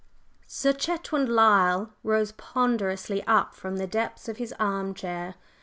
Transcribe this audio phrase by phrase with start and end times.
[0.47, 5.35] Sir Chetwynd Lyle rose ponderously up from the depths of his arm chair.